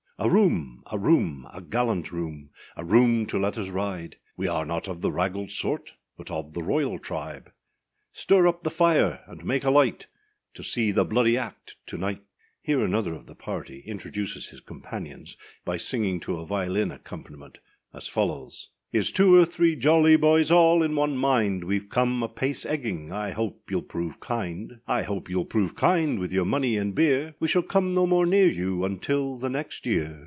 A 0.23 0.29
room! 0.29 0.83
a 0.91 0.99
room! 0.99 1.47
a 1.51 1.61
gallant 1.63 2.11
room, 2.11 2.51
A 2.77 2.85
room 2.85 3.25
to 3.25 3.39
let 3.39 3.57
us 3.57 3.69
ride! 3.69 4.17
We 4.37 4.47
are 4.47 4.67
not 4.67 4.87
of 4.87 5.01
the 5.01 5.11
raggald 5.11 5.49
sort, 5.49 5.95
But 6.15 6.29
of 6.29 6.53
the 6.53 6.61
royal 6.61 6.99
tribe: 6.99 7.51
Stir 8.13 8.45
up 8.45 8.61
the 8.61 8.69
fire, 8.69 9.23
and 9.25 9.43
make 9.43 9.63
a 9.63 9.71
light, 9.71 10.05
To 10.53 10.63
see 10.63 10.91
the 10.91 11.05
bloody 11.05 11.37
act 11.39 11.77
to 11.87 11.97
night! 11.97 12.21
Here 12.61 12.83
another 12.83 13.15
of 13.15 13.25
the 13.25 13.33
party 13.33 13.79
introduces 13.87 14.49
his 14.49 14.59
companions 14.59 15.37
by 15.65 15.77
singing 15.77 16.19
to 16.19 16.37
a 16.37 16.45
violin 16.45 16.91
accompaniment, 16.91 17.57
as 17.91 18.07
follows: 18.07 18.69
Hereâs 18.93 19.13
two 19.15 19.35
or 19.35 19.45
three 19.45 19.77
jolly 19.77 20.17
boys, 20.17 20.51
all 20.51 20.83
in 20.83 20.97
one 20.97 21.15
mind; 21.15 21.63
Weâve 21.63 21.87
come 21.87 22.21
a 22.23 22.27
pace 22.27 22.65
egging, 22.65 23.09
I 23.13 23.31
hope 23.31 23.67
youâll 23.67 23.87
prove 23.87 24.19
kind: 24.19 24.81
I 24.85 25.03
hope 25.03 25.29
youâll 25.29 25.47
prove 25.47 25.77
kind 25.77 26.19
with 26.19 26.33
your 26.33 26.43
money 26.43 26.75
and 26.75 26.93
beer, 26.93 27.33
We 27.39 27.47
shall 27.47 27.63
come 27.63 27.93
no 27.93 28.05
more 28.05 28.25
near 28.25 28.51
you 28.51 28.83
until 28.83 29.37
the 29.37 29.49
next 29.49 29.85
year. 29.85 30.17